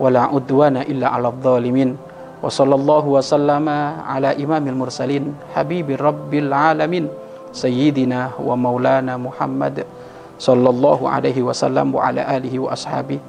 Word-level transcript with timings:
Wala 0.00 0.30
udwana 0.30 0.82
illa 0.86 1.14
ala 1.14 1.30
dhalimin. 1.30 1.94
Wa 2.42 2.50
sallallahu 2.50 3.14
wa 3.16 3.22
sallama 3.22 4.04
ala 4.06 4.34
imamil 4.34 4.74
mursalin. 4.74 5.32
Habibi 5.54 5.94
rabbil 5.94 6.50
alamin. 6.50 7.06
Sayyidina 7.54 8.34
wa 8.38 8.54
maulana 8.58 9.14
Muhammad. 9.14 9.86
Sallallahu 10.34 11.06
alaihi 11.06 11.46
wasallam 11.46 11.94
wa 11.94 12.10
ala 12.10 12.26
alihi 12.26 12.58
wa 12.58 12.74
ashabihi 12.74 13.22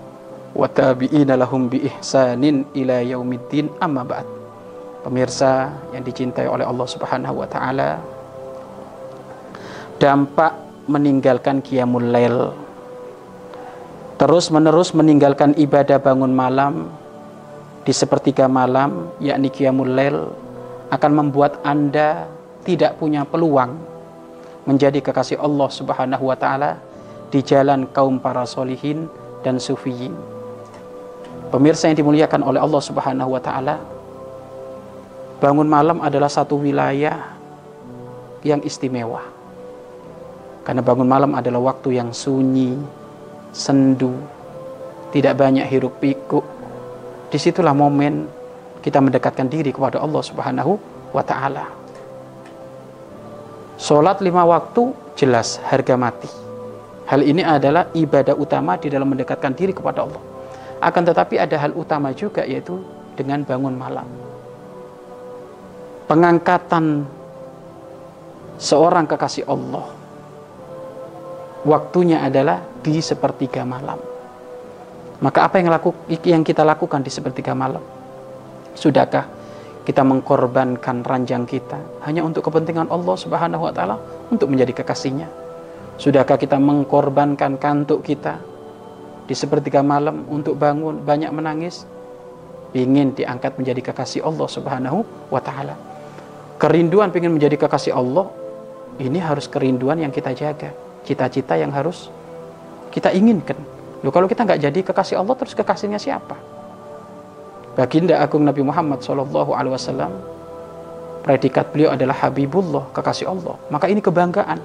wa 0.55 0.65
tabi'ina 0.65 1.35
lahum 1.35 1.67
bi 1.67 1.85
ihsanin. 1.85 2.65
Pemirsa 5.05 5.69
yang 5.93 6.01
dicintai 6.01 6.49
oleh 6.49 6.65
Allah 6.65 6.87
Subhanahu 6.89 7.45
wa 7.45 7.45
taala, 7.45 8.01
dampak 10.01 10.49
meninggalkan 10.89 11.61
qiyamul 11.61 12.09
lail 12.09 12.57
terus-menerus 14.15 14.95
meninggalkan 14.95 15.51
ibadah 15.59 15.99
bangun 15.99 16.31
malam 16.31 16.87
di 17.83 17.91
sepertiga 17.91 18.47
malam 18.47 19.11
yakni 19.19 19.51
qiyamul 19.51 19.91
lail 19.91 20.31
akan 20.89 21.11
membuat 21.11 21.59
Anda 21.67 22.25
tidak 22.63 22.97
punya 22.97 23.27
peluang 23.27 23.75
menjadi 24.65 25.03
kekasih 25.03 25.37
Allah 25.37 25.69
Subhanahu 25.69 26.31
wa 26.31 26.37
taala 26.39 26.81
di 27.29 27.43
jalan 27.43 27.85
kaum 27.91 28.17
para 28.17 28.47
solihin 28.47 29.05
dan 29.45 29.61
sufiyin. 29.61 30.15
Pemirsa 31.53 31.91
yang 31.91 31.99
dimuliakan 31.99 32.41
oleh 32.41 32.57
Allah 32.57 32.81
Subhanahu 32.81 33.29
wa 33.37 33.41
taala, 33.43 33.77
bangun 35.37 35.69
malam 35.69 36.01
adalah 36.01 36.31
satu 36.31 36.57
wilayah 36.57 37.37
yang 38.41 38.63
istimewa. 38.65 39.21
Karena 40.65 40.81
bangun 40.81 41.05
malam 41.05 41.37
adalah 41.37 41.61
waktu 41.61 42.01
yang 42.01 42.09
sunyi, 42.09 42.73
sendu, 43.55 44.19
tidak 45.15 45.39
banyak 45.39 45.63
hiruk 45.71 45.95
pikuk. 46.03 46.43
Di 47.31 47.39
situlah 47.39 47.71
momen 47.71 48.27
kita 48.83 48.99
mendekatkan 48.99 49.47
diri 49.47 49.71
kepada 49.71 50.03
Allah 50.03 50.19
Subhanahu 50.19 50.75
wa 51.15 51.23
taala. 51.23 51.65
Sholat 53.79 54.19
lima 54.19 54.43
waktu 54.43 54.91
jelas 55.15 55.63
harga 55.63 55.95
mati. 55.95 56.27
Hal 57.07 57.23
ini 57.23 57.41
adalah 57.47 57.87
ibadah 57.95 58.35
utama 58.35 58.75
di 58.75 58.91
dalam 58.91 59.07
mendekatkan 59.07 59.55
diri 59.55 59.71
kepada 59.71 60.03
Allah. 60.03 60.19
Akan 60.83 61.07
tetapi 61.07 61.39
ada 61.39 61.55
hal 61.55 61.71
utama 61.71 62.11
juga 62.11 62.43
yaitu 62.43 62.83
dengan 63.15 63.47
bangun 63.47 63.73
malam. 63.73 64.07
Pengangkatan 66.05 67.07
seorang 68.59 69.07
kekasih 69.07 69.47
Allah 69.47 69.94
waktunya 71.65 72.21
adalah 72.21 72.61
di 72.79 73.01
sepertiga 73.01 73.65
malam. 73.65 73.97
Maka 75.19 75.49
apa 75.49 75.57
yang 75.57 75.73
laku, 75.73 75.91
yang 76.23 76.45
kita 76.45 76.61
lakukan 76.61 77.01
di 77.01 77.09
sepertiga 77.09 77.57
malam? 77.57 77.81
Sudahkah 78.77 79.25
kita 79.81 80.05
mengkorbankan 80.05 81.01
ranjang 81.01 81.49
kita 81.49 82.05
hanya 82.05 82.21
untuk 82.21 82.45
kepentingan 82.45 82.91
Allah 82.93 83.15
Subhanahu 83.17 83.65
wa 83.65 83.73
taala 83.73 83.97
untuk 84.29 84.53
menjadi 84.53 84.85
kekasihnya? 84.85 85.27
Sudahkah 85.97 86.37
kita 86.37 86.59
mengkorbankan 86.59 87.57
kantuk 87.57 88.05
kita 88.05 88.37
di 89.25 89.33
sepertiga 89.33 89.81
malam 89.81 90.27
untuk 90.29 90.59
bangun 90.59 91.01
banyak 91.01 91.31
menangis 91.33 91.87
ingin 92.75 93.15
diangkat 93.15 93.55
menjadi 93.55 93.89
kekasih 93.89 94.21
Allah 94.27 94.47
Subhanahu 94.51 94.99
wa 95.31 95.39
taala. 95.39 95.79
Kerinduan 96.59 97.09
ingin 97.15 97.31
menjadi 97.31 97.55
kekasih 97.55 97.95
Allah 97.95 98.27
ini 98.99 99.19
harus 99.23 99.47
kerinduan 99.47 99.99
yang 100.03 100.11
kita 100.11 100.35
jaga, 100.35 100.75
cita-cita 101.05 101.55
yang 101.55 101.69
harus 101.69 102.09
kita 102.89 103.13
inginkan. 103.13 103.55
Loh 104.01 104.11
kalau 104.11 104.25
kita 104.25 104.43
nggak 104.43 104.59
jadi 104.65 104.79
kekasih 104.81 105.21
Allah 105.21 105.35
terus 105.37 105.53
kekasihnya 105.53 106.01
siapa? 106.01 106.35
Baginda 107.77 108.17
Agung 108.19 108.43
Nabi 108.43 108.63
Muhammad 108.65 109.03
Shallallahu 109.03 109.51
Alaihi 109.53 109.73
Wasallam 109.75 110.11
predikat 111.21 111.69
beliau 111.69 111.93
adalah 111.93 112.17
Habibullah 112.17 112.89
kekasih 112.91 113.29
Allah. 113.29 113.55
Maka 113.69 113.85
ini 113.91 114.01
kebanggaan 114.01 114.59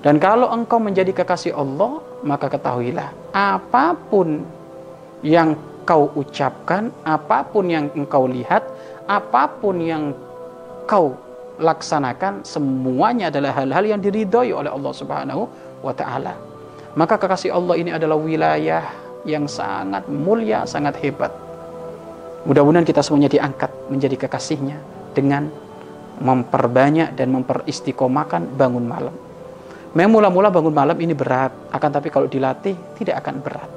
dan 0.00 0.16
kalau 0.16 0.48
engkau 0.48 0.80
menjadi 0.80 1.12
kekasih 1.12 1.52
Allah, 1.52 2.00
maka 2.24 2.48
ketahuilah 2.48 3.12
apa 3.36 3.92
pun 4.08 4.40
yang 5.20 5.52
kau 5.84 6.08
ucapkan, 6.16 6.88
apa 7.04 7.44
pun 7.44 7.68
yang 7.68 7.92
engkau 7.92 8.24
lihat, 8.24 8.64
apa 9.04 9.44
pun 9.60 9.76
yang 9.76 10.16
kau 10.88 11.12
laksanakan, 11.60 12.42
semuanya 12.42 13.28
adalah 13.28 13.52
hal-hal 13.60 13.84
yang 13.84 14.00
diridhoi 14.00 14.50
oleh 14.56 14.72
Allah 14.72 14.92
Subhanahu 14.96 15.42
wa 15.84 15.92
taala. 15.92 16.34
Maka 16.96 17.20
kekasih 17.20 17.54
Allah 17.54 17.78
ini 17.78 17.94
adalah 17.94 18.18
wilayah 18.18 18.82
yang 19.28 19.46
sangat 19.46 20.08
mulia, 20.08 20.66
sangat 20.66 20.98
hebat. 21.04 21.30
Mudah-mudahan 22.48 22.88
kita 22.88 23.04
semuanya 23.04 23.28
diangkat 23.28 23.68
menjadi 23.92 24.16
kekasihnya 24.26 24.80
dengan 25.12 25.52
memperbanyak 26.20 27.12
dan 27.14 27.28
memperistiqomahkan 27.36 28.56
bangun 28.56 28.84
malam. 28.88 29.14
Memang 29.92 30.22
mula-mula 30.22 30.48
bangun 30.48 30.72
malam 30.72 30.96
ini 31.02 31.12
berat, 31.12 31.52
akan 31.74 31.90
tapi 31.90 32.08
kalau 32.08 32.30
dilatih 32.30 32.74
tidak 32.96 33.20
akan 33.26 33.42
berat. 33.42 33.70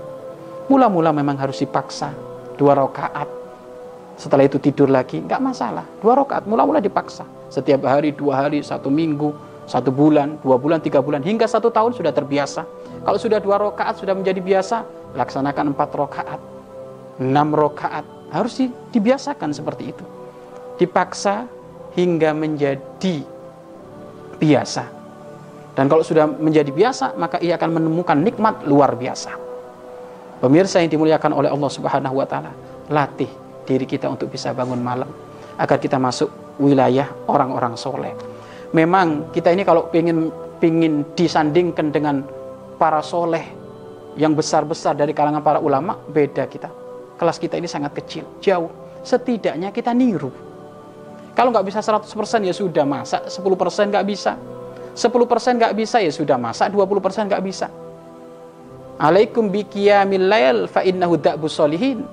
Mula-mula 0.72 1.12
memang 1.12 1.36
harus 1.36 1.60
dipaksa, 1.60 2.14
dua 2.56 2.78
rakaat. 2.78 3.43
Setelah 4.14 4.46
itu 4.46 4.62
tidur 4.62 4.88
lagi, 4.90 5.20
nggak 5.20 5.42
masalah. 5.42 5.86
Dua 6.00 6.14
rakaat, 6.14 6.46
mula-mula 6.46 6.80
dipaksa. 6.80 7.26
Setiap 7.50 7.86
hari, 7.90 8.14
dua 8.14 8.46
hari, 8.46 8.62
satu 8.62 8.88
minggu, 8.94 9.34
satu 9.66 9.90
bulan, 9.90 10.38
dua 10.42 10.58
bulan, 10.58 10.80
tiga 10.80 11.02
bulan, 11.02 11.26
hingga 11.26 11.50
satu 11.50 11.74
tahun 11.74 11.98
sudah 11.98 12.14
terbiasa. 12.14 12.62
Kalau 13.04 13.20
sudah 13.20 13.42
dua 13.42 13.58
rakaat 13.58 13.98
sudah 14.00 14.14
menjadi 14.14 14.40
biasa, 14.40 14.86
laksanakan 15.18 15.74
empat 15.74 15.90
rakaat, 15.94 16.40
enam 17.20 17.54
rakaat. 17.54 18.06
Harus 18.34 18.58
dibiasakan 18.90 19.54
seperti 19.54 19.94
itu. 19.94 20.06
Dipaksa 20.82 21.46
hingga 21.94 22.34
menjadi 22.34 23.22
biasa 24.42 25.04
dan 25.74 25.90
kalau 25.90 26.06
sudah 26.06 26.30
menjadi 26.30 26.70
biasa, 26.70 27.18
maka 27.18 27.42
ia 27.42 27.58
akan 27.58 27.82
menemukan 27.82 28.18
nikmat 28.18 28.62
luar 28.70 28.94
biasa. 28.94 29.34
Pemirsa 30.38 30.86
yang 30.86 30.92
dimuliakan 30.94 31.34
oleh 31.34 31.50
Allah 31.50 31.72
Subhanahu 31.72 32.22
wa 32.22 32.28
taala, 32.30 32.54
latih 32.94 33.30
diri 33.64 33.88
kita 33.88 34.08
untuk 34.12 34.30
bisa 34.30 34.52
bangun 34.52 34.80
malam 34.80 35.10
agar 35.60 35.78
kita 35.80 35.98
masuk 35.98 36.58
wilayah 36.62 37.10
orang-orang 37.30 37.74
soleh. 37.78 38.14
Memang 38.74 39.30
kita 39.34 39.54
ini 39.54 39.64
kalau 39.66 39.90
ingin 39.94 40.30
ingin 40.64 41.04
disandingkan 41.14 41.92
dengan 41.92 42.24
para 42.80 43.04
soleh 43.04 43.44
yang 44.16 44.38
besar-besar 44.38 44.96
dari 44.96 45.12
kalangan 45.12 45.42
para 45.42 45.60
ulama, 45.60 45.98
beda 45.98 46.48
kita. 46.48 46.70
Kelas 47.18 47.38
kita 47.38 47.58
ini 47.60 47.68
sangat 47.68 47.94
kecil, 47.98 48.40
jauh. 48.40 48.70
Setidaknya 49.04 49.76
kita 49.76 49.92
niru. 49.92 50.32
Kalau 51.34 51.50
nggak 51.50 51.66
bisa 51.66 51.82
100% 51.82 52.08
ya 52.46 52.54
sudah, 52.54 52.86
masa 52.86 53.26
10% 53.26 53.92
nggak 53.92 54.06
bisa 54.06 54.38
10% 54.94 55.58
nggak 55.58 55.74
bisa 55.74 55.98
ya 56.00 56.12
sudah 56.14 56.38
masak 56.38 56.70
20% 56.70 57.30
nggak 57.30 57.44
bisa 57.44 57.68
alaikum 59.02 59.50
biqiyamil 59.50 60.30
lail 60.30 60.58
fa 60.70 60.86
innahu 60.86 61.18
da'bus 61.18 61.58
solihin 61.58 62.06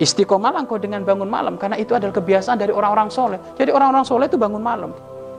istiqomahlah 0.00 0.64
engkau 0.64 0.80
dengan 0.80 1.04
bangun 1.04 1.28
malam 1.28 1.60
karena 1.60 1.76
itu 1.76 1.92
adalah 1.92 2.16
kebiasaan 2.16 2.56
dari 2.56 2.72
orang-orang 2.72 3.12
soleh. 3.12 3.38
Jadi 3.54 3.70
orang-orang 3.70 4.04
soleh 4.08 4.26
itu 4.26 4.40
bangun 4.40 4.64
malam. 4.64 4.90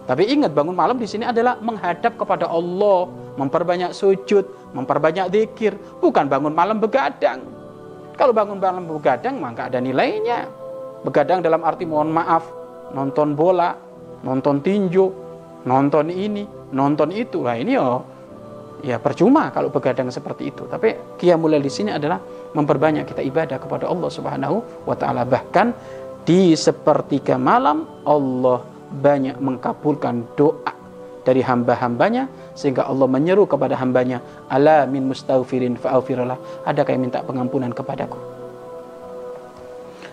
Tapi 0.05 0.27
ingat 0.29 0.53
bangun 0.53 0.73
malam 0.73 0.97
di 0.97 1.05
sini 1.09 1.25
adalah 1.25 1.57
menghadap 1.61 2.17
kepada 2.17 2.49
Allah 2.49 3.09
memperbanyak 3.37 3.91
sujud 3.91 4.73
memperbanyak 4.77 5.33
zikir. 5.33 5.73
Bukan 5.99 6.29
bangun 6.29 6.53
malam 6.53 6.77
begadang. 6.77 7.41
Kalau 8.15 8.31
bangun 8.31 8.61
malam 8.61 8.85
begadang 8.85 9.41
maka 9.41 9.67
ada 9.67 9.81
nilainya. 9.81 10.47
Begadang 11.01 11.41
dalam 11.41 11.65
arti 11.65 11.89
mohon 11.89 12.13
maaf 12.13 12.45
nonton 12.93 13.33
bola 13.33 13.73
nonton 14.21 14.61
tinju 14.61 15.31
nonton 15.65 16.09
ini, 16.09 16.45
nonton 16.73 17.09
itu. 17.13 17.45
Lah 17.45 17.57
ini 17.57 17.77
oh 17.77 18.01
ya 18.81 18.97
percuma 18.97 19.53
kalau 19.53 19.69
begadang 19.69 20.09
seperti 20.09 20.49
itu. 20.49 20.65
Tapi 20.65 21.17
qiyamul 21.21 21.57
di 21.61 21.71
sini 21.71 21.93
adalah 21.93 22.17
memperbanyak 22.57 23.07
kita 23.07 23.21
ibadah 23.23 23.57
kepada 23.57 23.87
Allah 23.87 24.09
Subhanahu 24.11 24.85
wa 24.87 24.95
taala. 24.95 25.23
Bahkan 25.23 25.67
di 26.27 26.53
sepertiga 26.53 27.35
malam 27.35 27.87
Allah 28.05 28.61
banyak 28.91 29.39
mengkabulkan 29.39 30.35
doa 30.35 30.73
dari 31.21 31.41
hamba-hambanya 31.45 32.27
sehingga 32.57 32.89
Allah 32.89 33.07
menyeru 33.07 33.45
kepada 33.45 33.77
hambanya 33.77 34.19
ala 34.49 34.89
min 34.89 35.05
mustaghfirin 35.05 35.77
fa'aghfirullah 35.77 36.65
adakah 36.65 36.91
yang 36.97 37.03
minta 37.07 37.21
pengampunan 37.21 37.69
kepadaku 37.71 38.17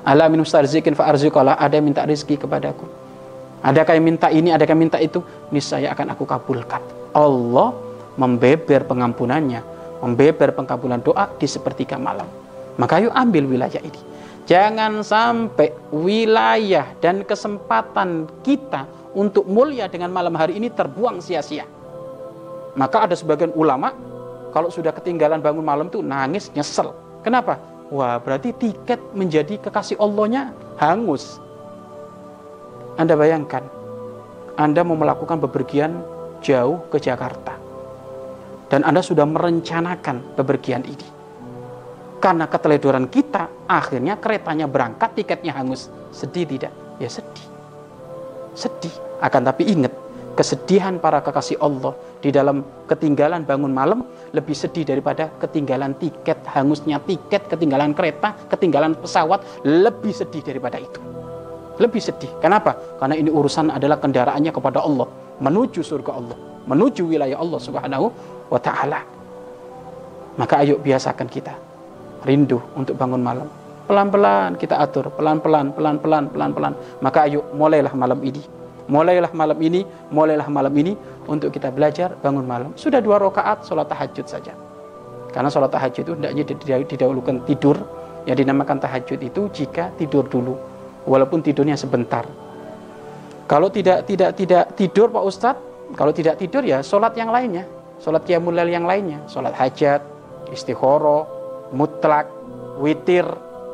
Ala 0.08 0.24
min 0.32 0.40
mustarzikin 0.40 0.96
fa 0.96 1.12
arzuqalah. 1.12 1.60
Ada 1.60 1.76
yang 1.76 1.92
minta 1.92 2.00
rezeki 2.08 2.48
kepadaku. 2.48 2.88
Adakah 3.60 3.92
yang 3.98 4.06
minta 4.08 4.32
ini, 4.32 4.54
adakah 4.54 4.72
yang 4.72 4.82
minta 4.88 4.98
itu? 5.02 5.20
Niscaya 5.52 5.92
akan 5.92 6.14
aku 6.16 6.24
kabulkan. 6.24 6.80
Allah 7.12 7.74
membeber 8.16 8.88
pengampunannya, 8.88 9.60
membeber 10.00 10.54
pengkabulan 10.54 11.02
doa 11.02 11.30
di 11.36 11.46
sepertiga 11.50 11.98
malam. 11.98 12.26
Maka 12.78 13.02
yuk 13.02 13.12
ambil 13.12 13.44
wilayah 13.50 13.82
ini. 13.82 14.00
Jangan 14.48 15.04
sampai 15.04 15.76
wilayah 15.92 16.96
dan 17.02 17.20
kesempatan 17.26 18.24
kita 18.40 18.88
untuk 19.12 19.44
mulia 19.44 19.90
dengan 19.92 20.08
malam 20.08 20.32
hari 20.38 20.56
ini 20.56 20.72
terbuang 20.72 21.20
sia-sia. 21.20 21.68
Maka 22.78 23.10
ada 23.10 23.14
sebagian 23.18 23.52
ulama 23.52 23.92
kalau 24.54 24.72
sudah 24.72 24.94
ketinggalan 24.94 25.42
bangun 25.42 25.66
malam 25.66 25.90
itu 25.90 26.00
nangis 26.00 26.48
nyesel. 26.54 26.94
Kenapa? 27.20 27.58
Wah 27.90 28.22
berarti 28.22 28.54
tiket 28.54 29.02
menjadi 29.12 29.58
kekasih 29.58 29.98
Allahnya 29.98 30.54
hangus. 30.78 31.42
Anda 32.94 33.18
bayangkan, 33.18 33.66
Anda 34.54 34.80
mau 34.86 34.94
melakukan 34.94 35.42
bepergian 35.42 35.98
jauh 36.40 36.78
ke 36.88 37.02
Jakarta. 37.02 37.57
Dan 38.68 38.84
Anda 38.84 39.00
sudah 39.00 39.24
merencanakan 39.24 40.36
bepergian 40.36 40.84
ini 40.84 41.18
karena 42.18 42.50
keteledoran 42.50 43.06
kita, 43.06 43.70
akhirnya 43.70 44.18
keretanya 44.18 44.66
berangkat, 44.66 45.14
tiketnya 45.14 45.54
hangus. 45.54 45.86
Sedih 46.10 46.50
tidak? 46.50 46.74
Ya 46.98 47.06
sedih. 47.06 47.46
Sedih. 48.58 48.90
Akan 49.22 49.46
tapi 49.46 49.70
ingat, 49.70 49.94
kesedihan 50.34 50.98
para 50.98 51.22
kekasih 51.22 51.62
Allah 51.62 51.94
di 52.18 52.34
dalam 52.34 52.66
ketinggalan 52.90 53.46
bangun 53.46 53.70
malam 53.70 54.02
lebih 54.34 54.54
sedih 54.54 54.82
daripada 54.82 55.30
ketinggalan 55.38 55.94
tiket, 55.94 56.42
hangusnya 56.42 56.98
tiket, 57.06 57.46
ketinggalan 57.46 57.94
kereta, 57.94 58.34
ketinggalan 58.50 58.98
pesawat, 58.98 59.46
lebih 59.62 60.10
sedih 60.10 60.42
daripada 60.42 60.82
itu. 60.82 60.98
Lebih 61.78 62.02
sedih. 62.02 62.30
Kenapa? 62.42 62.74
Karena 62.98 63.14
ini 63.14 63.30
urusan 63.30 63.70
adalah 63.70 64.02
kendaraannya 64.02 64.50
kepada 64.50 64.82
Allah, 64.82 65.06
menuju 65.38 65.86
surga 65.86 66.10
Allah, 66.18 66.34
menuju 66.66 67.06
wilayah 67.06 67.38
Allah 67.38 67.62
Subhanahu 67.62 68.06
wa 68.48 68.60
taala. 68.60 69.00
Maka 70.38 70.62
ayo 70.62 70.78
biasakan 70.78 71.28
kita 71.28 71.54
rindu 72.26 72.58
untuk 72.74 72.98
bangun 72.98 73.22
malam. 73.22 73.48
Pelan-pelan 73.88 74.60
kita 74.60 74.76
atur, 74.84 75.08
pelan-pelan, 75.16 75.72
pelan-pelan, 75.72 76.28
pelan-pelan. 76.28 76.72
Maka 77.00 77.24
ayo 77.24 77.46
mulailah 77.56 77.92
malam 77.96 78.20
ini. 78.20 78.42
Mulailah 78.88 79.32
malam 79.36 79.58
ini, 79.60 79.84
mulailah 80.08 80.48
malam 80.48 80.72
ini 80.72 80.96
untuk 81.28 81.52
kita 81.52 81.68
belajar 81.68 82.16
bangun 82.24 82.44
malam. 82.44 82.70
Sudah 82.72 83.04
dua 83.04 83.20
rakaat 83.20 83.64
sholat 83.64 83.88
tahajud 83.88 84.24
saja. 84.24 84.56
Karena 85.28 85.52
sholat 85.52 85.68
tahajud 85.68 86.04
itu 86.04 86.12
tidaknya 86.16 86.84
didahulukan 86.88 87.44
tidur. 87.44 87.76
Yang 88.28 88.44
dinamakan 88.44 88.76
tahajud 88.80 89.20
itu 89.24 89.48
jika 89.52 89.88
tidur 89.96 90.28
dulu. 90.28 90.56
Walaupun 91.08 91.40
tidurnya 91.40 91.76
sebentar. 91.80 92.28
Kalau 93.48 93.72
tidak 93.72 94.04
tidak 94.04 94.36
tidak 94.36 94.64
tidur 94.76 95.08
Pak 95.08 95.24
Ustadz, 95.24 95.64
kalau 95.96 96.12
tidak 96.12 96.36
tidur 96.36 96.60
ya 96.60 96.84
sholat 96.84 97.16
yang 97.16 97.32
lainnya. 97.32 97.64
Sholat 97.98 98.22
qiyamul 98.24 98.54
yang 98.66 98.86
lainnya. 98.86 99.22
Sholat 99.26 99.54
hajat, 99.54 100.02
istighoroh, 100.54 101.26
mutlak, 101.74 102.30
witir 102.78 103.26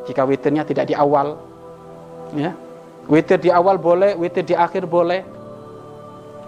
jika 0.05 0.25
witirnya 0.25 0.65
tidak 0.65 0.89
di 0.89 0.95
awal. 0.97 1.37
Ya. 2.33 2.53
Witir 3.05 3.37
di 3.37 3.53
awal 3.53 3.77
boleh, 3.77 4.17
witir 4.17 4.45
di 4.45 4.57
akhir 4.57 4.89
boleh. 4.89 5.21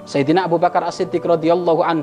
Sayyidina 0.08 0.48
Abu 0.48 0.58
Bakar 0.58 0.82
As-Siddiq 0.88 1.22
radhiyallahu 1.22 1.82
an. 1.86 2.02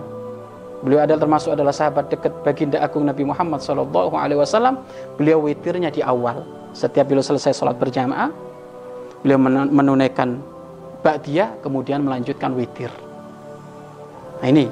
Beliau 0.84 1.00
adalah 1.00 1.24
termasuk 1.24 1.56
adalah 1.56 1.72
sahabat 1.72 2.12
dekat 2.12 2.32
baginda 2.44 2.76
agung 2.76 3.08
Nabi 3.08 3.24
Muhammad 3.24 3.64
sallallahu 3.64 4.14
alaihi 4.14 4.38
wasallam. 4.38 4.84
Beliau 5.16 5.40
witirnya 5.40 5.88
di 5.88 6.04
awal. 6.04 6.44
Setiap 6.76 7.08
beliau 7.08 7.24
selesai 7.24 7.56
sholat 7.56 7.78
berjamaah, 7.80 8.28
beliau 9.24 9.40
menunaikan 9.70 10.42
ba'diyah 11.00 11.62
kemudian 11.64 12.02
melanjutkan 12.04 12.52
witir. 12.52 12.92
Nah 14.42 14.48
ini 14.50 14.68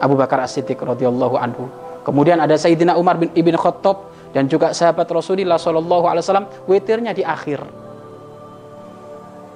Abu 0.00 0.14
Bakar 0.18 0.44
As-Siddiq 0.44 0.76
radhiyallahu 0.80 1.36
anhu. 1.40 1.68
Kemudian 2.04 2.38
ada 2.38 2.54
Sayyidina 2.54 2.94
Umar 2.94 3.18
bin 3.18 3.32
Ibn 3.34 3.54
Khattab 3.58 4.12
dan 4.30 4.46
juga 4.46 4.70
sahabat 4.70 5.08
Rasulullah 5.10 5.58
Shallallahu 5.58 6.04
Alaihi 6.06 6.22
Wasallam 6.22 6.46
witirnya 6.68 7.16
di 7.16 7.26
akhir. 7.26 7.64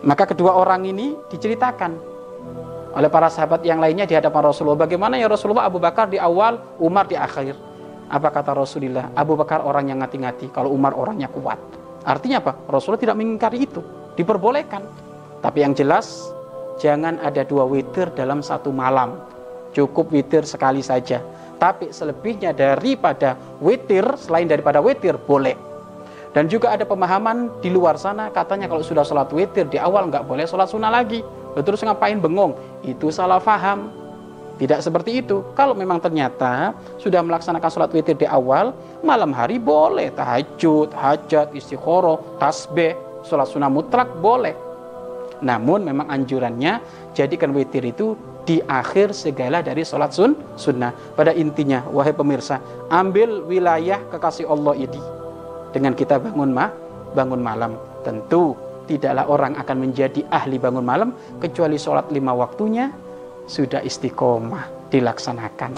Maka 0.00 0.24
kedua 0.24 0.56
orang 0.56 0.88
ini 0.88 1.12
diceritakan 1.28 1.92
oleh 2.90 3.10
para 3.12 3.30
sahabat 3.30 3.62
yang 3.62 3.78
lainnya 3.78 4.08
di 4.08 4.16
hadapan 4.16 4.50
Rasulullah. 4.50 4.88
Bagaimana 4.88 5.20
ya 5.20 5.28
Rasulullah 5.30 5.68
Abu 5.68 5.78
Bakar 5.78 6.10
di 6.10 6.18
awal, 6.18 6.58
Umar 6.80 7.06
di 7.06 7.14
akhir. 7.14 7.54
Apa 8.10 8.34
kata 8.34 8.56
Rasulullah? 8.56 9.14
Abu 9.14 9.38
Bakar 9.38 9.62
orang 9.62 9.92
yang 9.92 10.02
ngati-ngati, 10.02 10.50
kalau 10.50 10.74
Umar 10.74 10.98
orangnya 10.98 11.30
kuat. 11.30 11.60
Artinya 12.02 12.42
apa? 12.42 12.58
Rasulullah 12.66 12.98
tidak 12.98 13.16
mengingkari 13.20 13.68
itu, 13.70 13.84
diperbolehkan. 14.18 14.82
Tapi 15.38 15.58
yang 15.62 15.76
jelas, 15.76 16.34
jangan 16.82 17.22
ada 17.22 17.46
dua 17.46 17.62
witir 17.68 18.10
dalam 18.16 18.42
satu 18.42 18.74
malam. 18.74 19.20
Cukup 19.70 20.10
witir 20.10 20.42
sekali 20.46 20.82
saja 20.82 21.22
tapi 21.60 21.92
selebihnya 21.92 22.56
daripada 22.56 23.36
witir, 23.60 24.02
selain 24.16 24.48
daripada 24.48 24.80
witir, 24.80 25.20
boleh. 25.20 25.54
Dan 26.32 26.48
juga 26.48 26.72
ada 26.72 26.88
pemahaman 26.88 27.60
di 27.60 27.68
luar 27.68 28.00
sana, 28.00 28.32
katanya 28.32 28.64
kalau 28.64 28.80
sudah 28.80 29.04
sholat 29.04 29.28
witir 29.28 29.68
di 29.68 29.76
awal 29.76 30.08
nggak 30.08 30.24
boleh 30.24 30.48
sholat 30.48 30.72
sunnah 30.72 30.88
lagi. 30.88 31.20
Terus 31.52 31.84
ngapain 31.84 32.16
bengong? 32.16 32.56
Itu 32.80 33.12
salah 33.12 33.42
faham. 33.42 33.92
Tidak 34.56 34.80
seperti 34.80 35.24
itu. 35.24 35.42
Kalau 35.58 35.74
memang 35.74 35.98
ternyata 36.00 36.72
sudah 36.96 37.20
melaksanakan 37.20 37.68
sholat 37.68 37.90
witir 37.92 38.16
di 38.16 38.24
awal, 38.30 38.72
malam 39.02 39.34
hari 39.34 39.58
boleh. 39.58 40.14
Tahajud, 40.14 40.94
hajat, 40.94 41.50
istiqoroh, 41.52 42.38
tasbih, 42.38 42.94
sholat 43.26 43.50
sunnah 43.50 43.68
mutlak 43.68 44.08
boleh. 44.22 44.54
Namun 45.42 45.82
memang 45.82 46.06
anjurannya 46.12 46.78
jadikan 47.16 47.50
witir 47.56 47.82
itu 47.88 48.14
di 48.44 48.58
akhir 48.64 49.12
segala 49.12 49.60
dari 49.60 49.84
sholat 49.84 50.10
sun 50.12 50.32
sunnah. 50.56 50.92
Pada 51.14 51.30
intinya, 51.34 51.84
wahai 51.90 52.14
pemirsa, 52.14 52.60
ambil 52.88 53.44
wilayah 53.44 54.00
kekasih 54.10 54.48
Allah 54.48 54.74
ini 54.76 55.00
dengan 55.70 55.94
kita 55.94 56.18
bangun 56.18 56.50
ma, 56.50 56.70
bangun 57.14 57.40
malam. 57.40 57.72
Tentu 58.02 58.56
tidaklah 58.90 59.28
orang 59.30 59.52
akan 59.60 59.76
menjadi 59.78 60.26
ahli 60.32 60.58
bangun 60.58 60.82
malam 60.82 61.14
kecuali 61.38 61.78
sholat 61.78 62.10
lima 62.10 62.34
waktunya 62.34 62.90
sudah 63.46 63.82
istiqomah 63.82 64.90
dilaksanakan. 64.90 65.72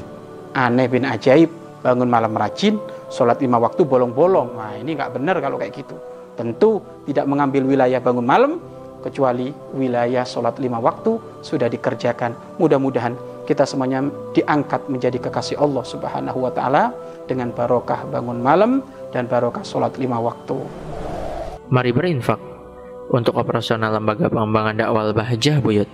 Aneh 0.56 0.88
bin 0.88 1.05
ajaib, 1.09 1.49
bangun 1.85 2.09
malam 2.09 2.32
rajin, 2.37 2.76
sholat 3.12 3.41
lima 3.41 3.61
waktu 3.61 3.85
bolong-bolong. 3.85 4.56
Nah 4.56 4.76
ini 4.76 4.97
nggak 4.97 5.12
benar 5.17 5.41
kalau 5.41 5.61
kayak 5.61 5.76
gitu. 5.76 5.97
Tentu 6.32 6.81
tidak 7.05 7.29
mengambil 7.29 7.69
wilayah 7.69 8.00
bangun 8.00 8.25
malam, 8.25 8.52
kecuali 9.02 9.50
wilayah 9.75 10.23
sholat 10.23 10.56
lima 10.62 10.78
waktu 10.78 11.42
sudah 11.42 11.66
dikerjakan. 11.66 12.59
Mudah-mudahan 12.62 13.18
kita 13.44 13.66
semuanya 13.66 14.06
diangkat 14.32 14.87
menjadi 14.87 15.18
kekasih 15.18 15.59
Allah 15.59 15.82
Subhanahu 15.82 16.47
wa 16.47 16.52
taala 16.54 16.94
dengan 17.26 17.50
barokah 17.50 18.06
bangun 18.06 18.38
malam 18.38 18.87
dan 19.11 19.26
barokah 19.26 19.66
sholat 19.66 19.99
lima 19.99 20.23
waktu. 20.23 20.56
Mari 21.73 21.90
berinfak 21.90 22.38
untuk 23.11 23.35
operasional 23.37 23.99
lembaga 23.99 24.30
pengembangan 24.30 24.78
dakwah 24.78 25.11
Bahjah 25.11 25.59
Buyut. 25.59 25.90